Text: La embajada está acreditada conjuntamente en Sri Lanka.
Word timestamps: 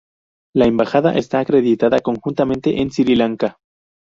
La 0.55 0.65
embajada 0.65 1.11
está 1.13 1.41
acreditada 1.41 1.99
conjuntamente 1.99 2.81
en 2.81 2.89
Sri 2.89 3.15
Lanka. 3.15 3.59